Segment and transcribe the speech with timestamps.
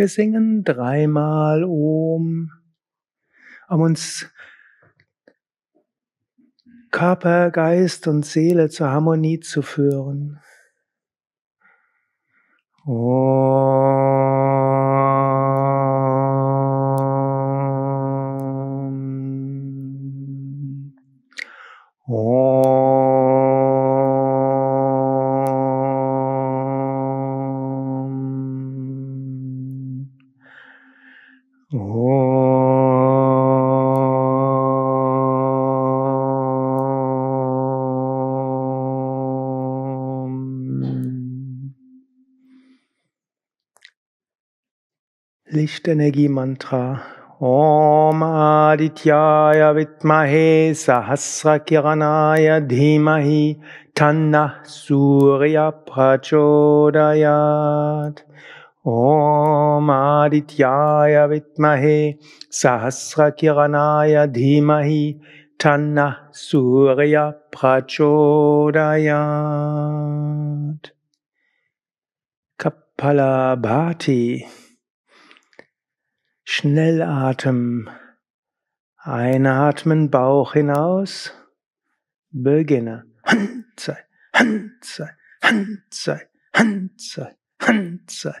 [0.00, 2.50] Wir singen dreimal Om,
[3.68, 4.30] um uns
[6.90, 10.40] Körper, Geist und Seele zur Harmonie zu führen.
[12.86, 13.99] Om.
[31.72, 31.78] Om.
[40.20, 41.74] Om.
[45.52, 46.98] Lichtenergie-Mantra.
[47.40, 53.56] Om Adityaya Vidmahe Sahasrakiranaya Dhimahi
[53.94, 57.30] Tannah Surya Prachodayat.
[58.88, 61.98] ॐ आदित्याय विद्महे
[62.60, 65.02] सहस्रकिरणाय धीमहि
[65.64, 66.14] तन्नः
[66.44, 67.16] सूर्य
[67.56, 68.50] प्रचोदयात्
[72.60, 74.46] Kapalabhati
[76.44, 77.88] Schnellatem
[79.02, 81.32] Einatmen Bauch hinaus
[82.30, 83.04] Beginne.
[83.24, 83.96] Handzei
[84.34, 85.10] Handzei
[85.42, 86.20] Handzei
[86.54, 88.40] Handzei Handzei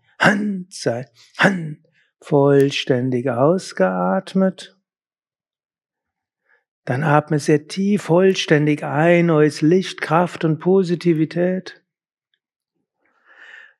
[0.21, 1.05] Handzei, Handzei,
[1.37, 1.83] Han.
[2.23, 4.77] Vollständig ausgeatmet.
[6.85, 11.83] Dann atme sehr tief vollständig ein, neues Licht, Kraft und Positivität.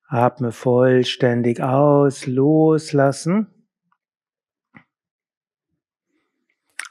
[0.07, 3.47] Atme vollständig aus, loslassen.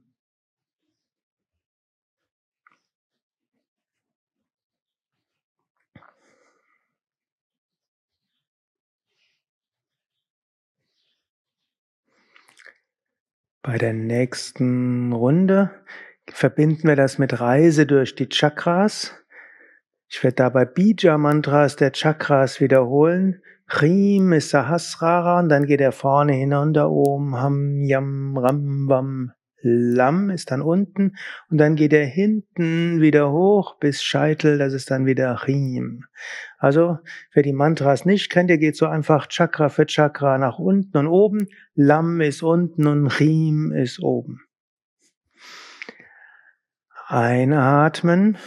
[13.61, 15.83] Bei der nächsten Runde
[16.29, 19.24] verbinden wir das mit Reise durch die Chakras.
[20.07, 23.41] Ich werde dabei Bija-Mantras der Chakras wiederholen.
[23.67, 26.91] Chrim ist Sahasrara und dann geht er vorne hinunter.
[26.91, 29.31] Om, Ham, Yam, Ram, Vam,
[29.67, 31.15] Lam ist dann unten
[31.49, 36.05] und dann geht er hinten wieder hoch bis Scheitel, das ist dann wieder Chim.
[36.59, 36.99] Also,
[37.33, 41.07] wer die Mantras nicht kennt, der geht so einfach Chakra für Chakra nach unten und
[41.07, 41.47] oben.
[41.73, 44.41] Lam ist unten und Chim ist oben.
[47.07, 48.37] Einatmen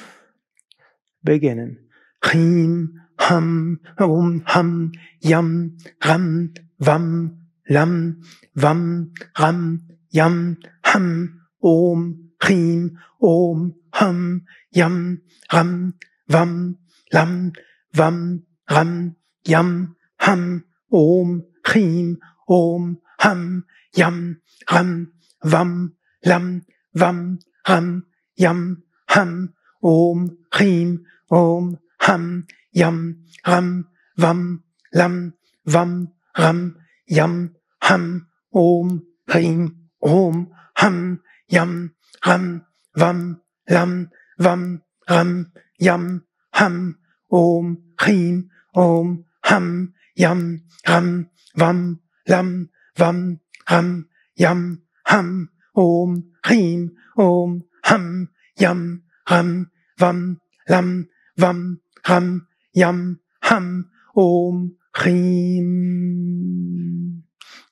[1.23, 1.89] beginnen.
[2.21, 7.37] Chim, Ham, Om, Ham, Yam, Ram, Vam,
[7.69, 8.23] Lam,
[8.55, 9.81] Vam, Ram,
[10.11, 11.29] Yam, Ham,
[11.61, 15.19] Om, Chim, Om, Ham, Yam,
[15.53, 15.93] Ram,
[16.29, 16.77] Vam,
[17.13, 17.53] Lam,
[17.95, 22.19] Vam, Ram, Yam, Ham, Om, Chim,
[22.49, 23.65] Om, Ham,
[23.97, 24.41] Yam,
[24.71, 25.13] Ram,
[25.45, 25.93] Vam,
[26.25, 26.63] Lam,
[26.95, 27.39] Vam,
[27.69, 28.03] Ram,
[28.37, 33.85] Yam, Ham, Om, Chim, Om, Ham, Yam, Ram,
[34.17, 35.33] Vam, Lam,
[35.67, 36.09] Vam,
[36.39, 36.75] Ram,
[37.07, 41.95] Yam, Ham, Om, Chim, Om, Ham, Yam,
[42.27, 42.63] Ram,
[42.97, 43.41] Vam,
[43.71, 46.23] Lam, Vam, Ram, Yam,
[46.53, 46.99] Ham,
[47.31, 53.39] Om, Chim, Om, Ham, Yam, Ram, Vam, Lam, Vam,
[53.71, 58.29] Ram, Yam, Ham, Om, Chim, Om, Ham,
[58.59, 66.39] Yam, Ram, Vam, Lam, Vam, Ram, Yam, Ham, Om, Chim.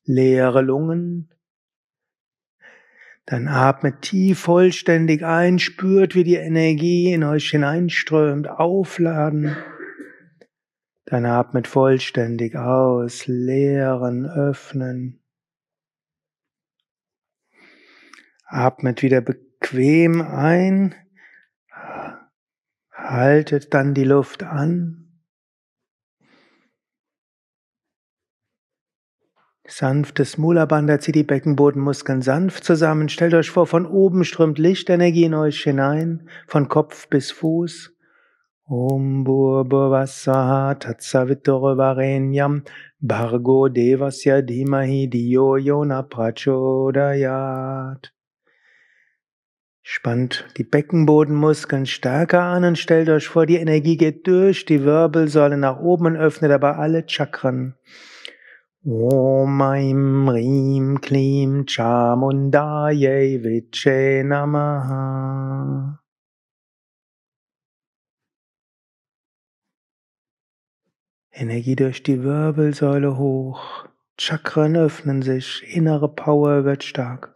[0.04, 1.30] Leere Lungen.
[3.24, 9.56] Dann atmet tief vollständig ein, spürt, wie die Energie in euch hineinströmt, aufladen.
[11.06, 15.20] Dann atmet vollständig aus, leeren, öffnen.
[18.44, 20.94] Atmet wieder bequem ein,
[23.10, 25.06] haltet dann die Luft an.
[29.68, 33.08] Sanftes Mula Bandha zieht die Beckenbodenmuskeln sanft zusammen.
[33.08, 37.92] Stellt euch vor, von oben strömt Lichtenergie in euch hinein, von Kopf bis Fuß.
[38.68, 42.62] Om Bhurbhuvassaha Tatsaviturvarenyam
[43.00, 46.56] Bhargo Devasya Dhimahi Diyo Yona Prachodayat.
[49.88, 55.56] Spannt die Beckenbodenmuskeln stärker an und stellt euch vor, die Energie geht durch die Wirbelsäule
[55.56, 57.76] nach oben und öffnet aber alle Chakren.
[58.84, 66.00] Om Aim Rim Klim Chamundaye Viche Namaha.
[71.30, 73.86] Energie durch die Wirbelsäule hoch.
[74.18, 77.35] Chakren öffnen sich, innere Power wird stark.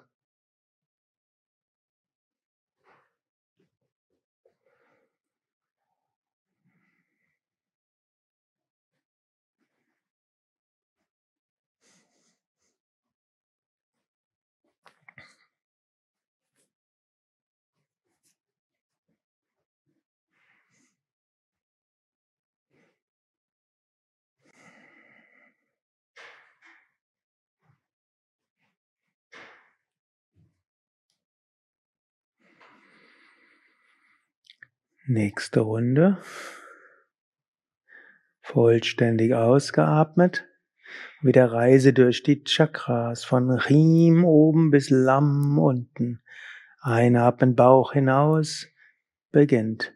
[35.10, 36.18] Nächste Runde.
[38.42, 40.46] Vollständig ausgeatmet.
[41.20, 46.22] Wieder Reise durch die Chakras von Riem oben bis Lam unten.
[46.80, 48.68] Einatmen Bauch hinaus.
[49.32, 49.92] Beginnt.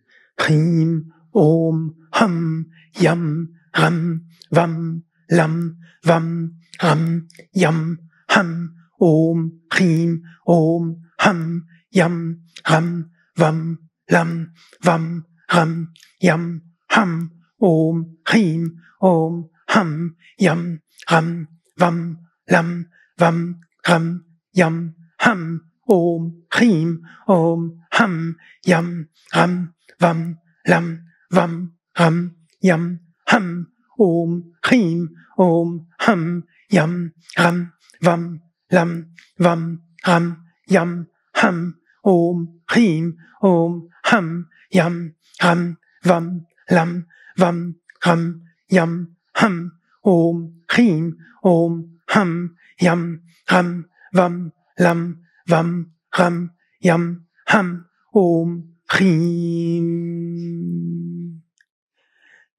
[0.48, 11.68] Riem, Om, Ham, Yam, Ram, Vam, Lam, Vam, Ram, Yam, Ham, Om, Riem, Om, Ham,
[11.90, 13.78] Yam, Ram, Vam,
[14.10, 14.52] Lam,
[14.82, 17.30] Vam, Ram, Yam, Ham,
[17.60, 20.80] Om, him, Om, Ham, Yam,
[21.10, 21.48] Ram,
[21.78, 22.18] Vam,
[22.50, 22.86] Lam,
[23.18, 28.36] Vam, Ram, Yam, Ham, Om, him, Om, Ham,
[28.66, 31.00] Yam, Ram, Vam, Lam,
[31.30, 33.66] Vam, Ram, Yam, Ham,
[33.98, 35.08] Om, him,
[35.38, 37.72] Om, Ham, Yam, Ram,
[38.02, 38.40] Vam,
[38.70, 39.06] Lam,
[39.38, 40.36] Vam, Ram,
[40.68, 41.74] Yam, Ham,
[42.04, 47.06] Om, him, Om, Ham, Yam, Ham, Vam, Lam,
[47.38, 49.72] Vam, Ram, Yam, Ham,
[50.04, 60.24] Om, Hrim, Om, Ham, Yam, Ram, Vam, Lam, Vam, Ram, Yam, Ham, Om, Hrim.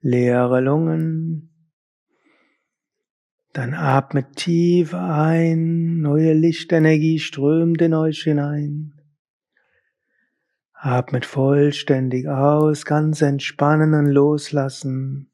[0.01, 1.49] Leere Lungen.
[3.53, 8.94] Dann atmet tief ein, neue Lichtenergie strömt in euch hinein.
[10.85, 15.31] Atmet vollständig aus, ganz entspannen und loslassen.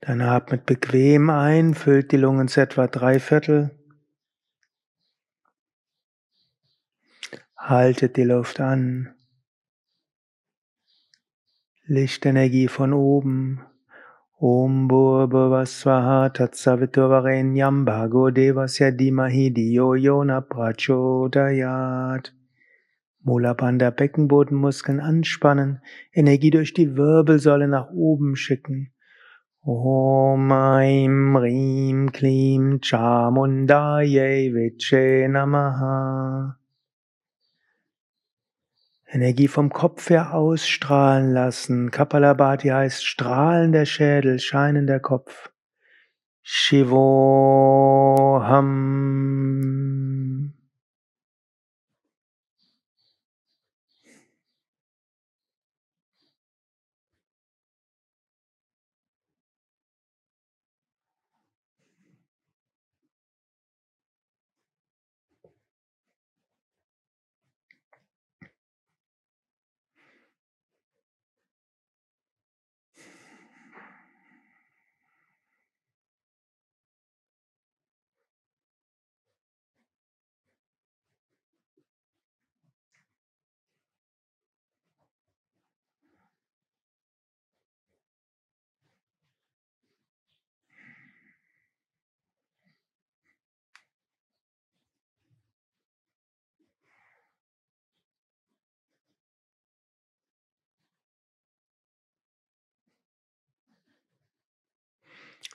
[0.00, 3.70] Dann atmet bequem ein, füllt die Lungen zu etwa drei Viertel.
[7.56, 9.14] Haltet die Luft an.
[11.86, 13.64] Lichtenergie von oben.
[14.36, 22.34] Om Bhurva Swaha Tatsaviturvarenyam Bhago Devasya Dimahi Diyo Yona Prachodayat.
[23.22, 25.80] Mulabandha Beckenbodenmuskeln anspannen,
[26.12, 28.92] Energie durch die Wirbelsäule nach oben schicken.
[29.62, 34.50] Om Aim Rim Klim Chamundaye
[35.28, 36.58] Namaha.
[39.10, 41.90] Energie vom Kopf her ausstrahlen lassen.
[41.90, 45.50] Kapalabhati heißt strahlender Schädel, scheinender Kopf.
[46.42, 46.98] Shivoham.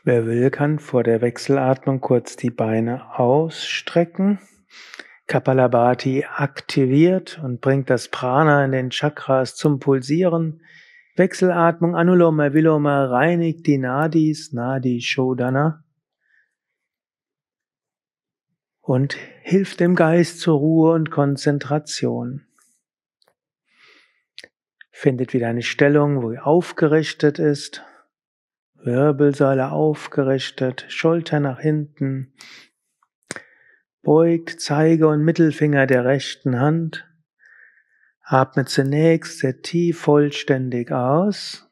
[0.04, 4.40] Wer will, kann vor der Wechselatmung kurz die Beine ausstrecken.
[5.28, 10.62] Kapalabhati aktiviert und bringt das Prana in den Chakras zum Pulsieren.
[11.16, 15.84] Wechselatmung Anuloma Viloma reinigt die Nadis, Nadi Shodana
[18.84, 22.46] und hilft dem Geist zur Ruhe und Konzentration.
[24.92, 27.84] Findet wieder eine Stellung, wo er aufgerichtet ist.
[28.86, 32.34] Wirbelsäule aufgerichtet, Schulter nach hinten.
[34.02, 37.08] Beugt Zeige und Mittelfinger der rechten Hand.
[38.22, 41.70] Atme zunächst sehr tief vollständig aus.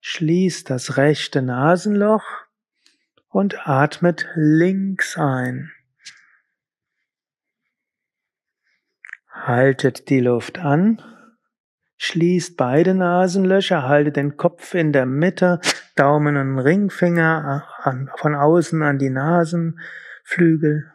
[0.00, 2.24] Schließ das rechte Nasenloch
[3.28, 5.70] und atmet links ein.
[9.28, 11.02] Haltet die Luft an,
[12.02, 15.60] schließt beide Nasenlöcher, haltet den Kopf in der Mitte,
[15.96, 17.64] Daumen und Ringfinger
[18.16, 20.90] von außen an die Nasenflügel.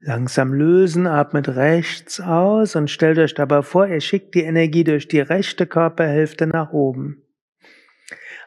[0.00, 5.06] Langsam lösen, atmet rechts aus und stellt euch dabei vor, ihr schickt die Energie durch
[5.06, 7.22] die rechte Körperhälfte nach oben.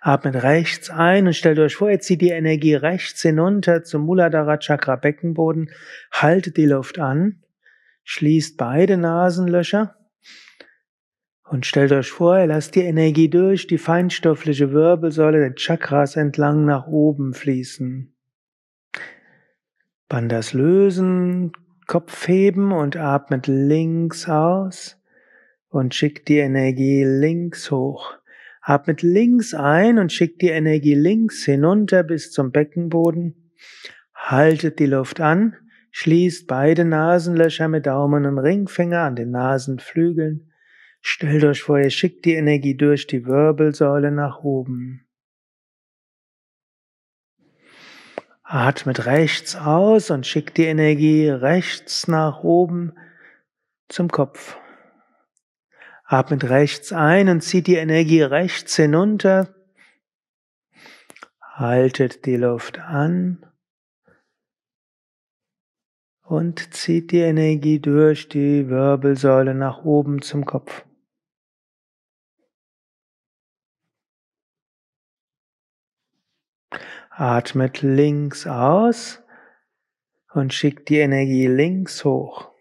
[0.02, 4.58] Atmet rechts ein und stellt euch vor, ihr zieht die Energie rechts hinunter zum Muladhara
[4.58, 5.72] Chakra Beckenboden,
[6.12, 7.42] haltet die Luft an,
[8.06, 9.96] schließt beide Nasenlöcher
[11.44, 16.66] und stellt euch vor, ihr lasst die Energie durch die feinstoffliche Wirbelsäule der Chakras entlang
[16.66, 18.16] nach oben fließen.
[20.08, 21.52] Bandas lösen,
[21.88, 25.02] Kopf heben und atmet links aus
[25.70, 28.14] und schickt die Energie links hoch.
[28.62, 33.52] Atmet links ein und schickt die Energie links hinunter bis zum Beckenboden.
[34.16, 35.56] Haltet die Luft an,
[35.98, 40.52] schließt beide Nasenlöcher mit Daumen und Ringfinger an den Nasenflügeln.
[41.00, 45.08] Stellt euch vor, ihr schickt die Energie durch die Wirbelsäule nach oben.
[48.44, 52.92] Atmet rechts aus und schickt die Energie rechts nach oben
[53.88, 54.58] zum Kopf.
[56.04, 59.56] Atmet rechts ein und zieht die Energie rechts hinunter.
[61.40, 63.46] Haltet die Luft an
[66.26, 70.86] und zieht die Energie durch die Wirbelsäule nach oben zum Kopf.
[77.12, 79.24] Atmet links aus
[80.34, 82.52] und schickt die Energie links hoch.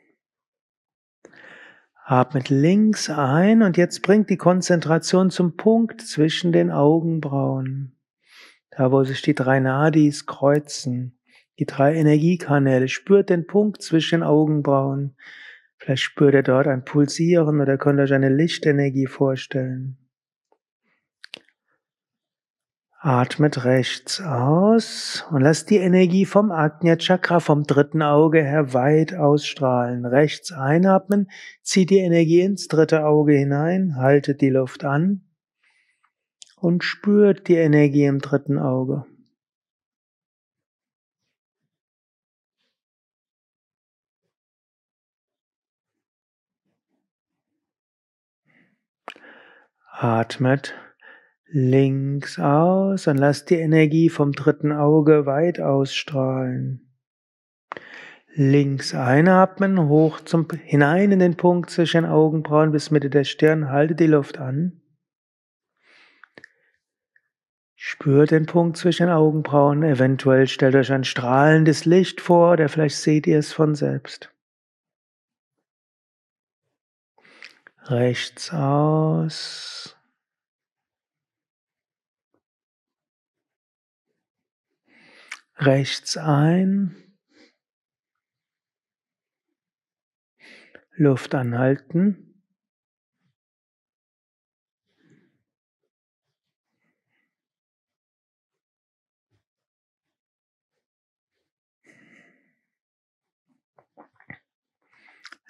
[2.04, 7.97] Atmet links ein und jetzt bringt die Konzentration zum Punkt zwischen den Augenbrauen.
[8.71, 11.18] Da, wo sich die drei Nadis kreuzen,
[11.59, 12.89] die drei Energiekanäle.
[12.89, 15.17] Spürt den Punkt zwischen den Augenbrauen.
[15.77, 19.99] Vielleicht spürt ihr dort ein Pulsieren oder könnt euch eine Lichtenergie vorstellen.
[23.07, 29.15] Atmet rechts aus und lasst die Energie vom Ajna Chakra, vom dritten Auge her weit
[29.15, 30.07] ausstrahlen.
[30.07, 31.29] Rechts einatmen,
[31.63, 35.21] zieht die Energie ins dritte Auge hinein, haltet die Luft an
[36.57, 39.05] und spürt die Energie im dritten Auge.
[49.97, 50.75] Atmet
[51.47, 56.91] links aus und lass die Energie vom dritten Auge weit ausstrahlen.
[58.35, 63.95] Links einatmen, hoch zum, hinein in den Punkt zwischen Augenbrauen bis Mitte der Stirn, halte
[63.95, 64.81] die Luft an.
[67.77, 73.29] Spürt den Punkt zwischen Augenbrauen, eventuell stellt euch ein strahlendes Licht vor oder vielleicht seht
[73.29, 74.34] ihr es von selbst.
[77.87, 79.95] Rechts aus.
[85.57, 86.97] rechts ein,
[90.97, 92.31] Luft anhalten.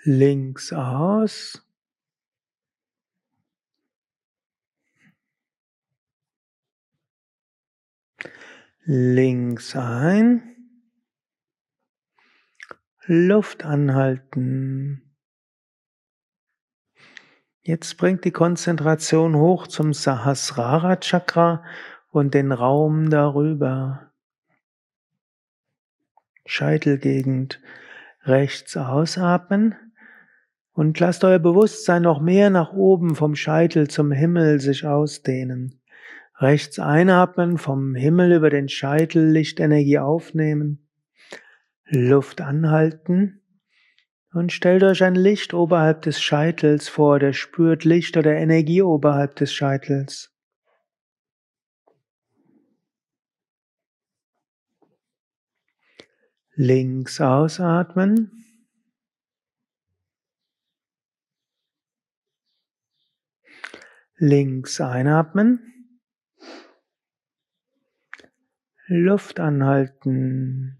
[0.06, 1.63] Links aus.
[8.86, 10.42] Links ein.
[13.06, 15.16] Luft anhalten.
[17.62, 21.64] Jetzt bringt die Konzentration hoch zum Sahasrara Chakra
[22.10, 24.12] und den Raum darüber.
[26.44, 27.62] Scheitelgegend
[28.24, 29.76] rechts ausatmen.
[30.74, 35.80] Und lasst euer Bewusstsein noch mehr nach oben vom Scheitel zum Himmel sich ausdehnen.
[36.40, 40.88] Rechts einatmen, vom Himmel über den Scheitel Lichtenergie aufnehmen.
[41.86, 43.40] Luft anhalten.
[44.32, 49.36] Und stellt euch ein Licht oberhalb des Scheitels vor, der spürt Licht oder Energie oberhalb
[49.36, 50.34] des Scheitels.
[56.56, 58.30] Links ausatmen.
[64.16, 65.73] Links einatmen.
[68.86, 70.78] Luft anhalten.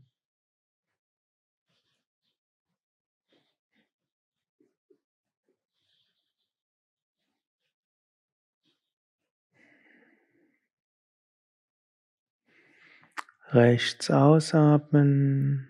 [13.53, 15.69] Rechts ausatmen.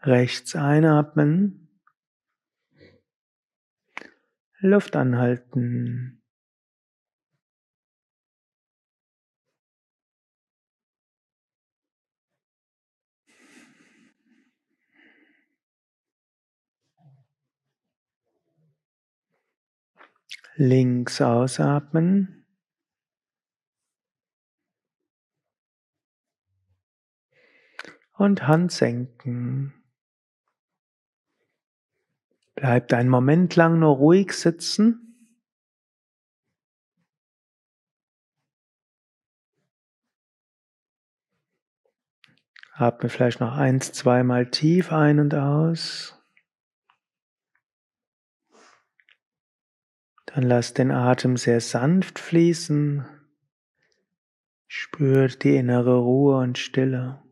[0.00, 1.68] Rechts einatmen.
[4.58, 6.23] Luft anhalten.
[20.56, 22.44] Links ausatmen.
[28.16, 29.74] und Hand senken.
[32.54, 35.00] Bleibt einen Moment lang nur ruhig sitzen.
[42.72, 46.18] Atme vielleicht noch eins, zweimal tief ein und aus.
[50.34, 53.04] Dann lass den Atem sehr sanft fließen.
[54.66, 57.23] Spürt die innere Ruhe und Stille.